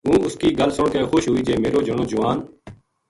ہوں 0.07 0.19
اس 0.25 0.35
کی 0.41 0.49
گل 0.59 0.69
سن 0.77 0.85
کے 0.93 0.99
خوش 1.11 1.23
ہوئی 1.29 1.41
جے 1.47 1.55
میرو 1.63 1.79
جنو 1.87 2.03
جوان 2.11 2.37